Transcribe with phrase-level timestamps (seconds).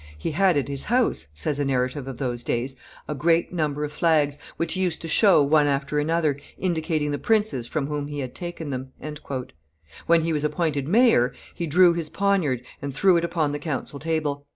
[0.17, 2.75] "He had at his house," says a narrative of those days,
[3.07, 7.19] "a great number of flags, which he used to show one after another, indicating the
[7.19, 8.93] princes from whom he had taken them."
[10.07, 13.99] When he was appointed mayor, he drew his poniard and threw it upon the council
[13.99, 14.47] table.